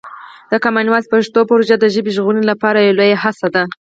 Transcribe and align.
د 0.51 0.53
کامن 0.63 0.87
وایس 0.89 1.07
پښتو 1.13 1.39
پروژه 1.49 1.75
د 1.79 1.85
ژبې 1.93 2.11
ژغورنې 2.17 2.43
لپاره 2.51 2.77
یوه 2.79 2.97
لویه 2.99 3.17
هڅه 3.23 3.47
ده. 3.55 3.63